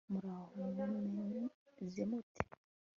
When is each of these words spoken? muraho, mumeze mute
muraho, 0.11 0.45
mumeze 0.57 2.03
mute 2.09 2.39